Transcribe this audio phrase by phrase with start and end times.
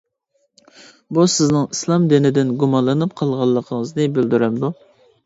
[1.17, 4.73] بۇ سىزنىڭ ئىسلام دىنىدىن گۇمانلىنىپ قالغانلىقىڭىزنى بىلدۈرەمدۇ؟!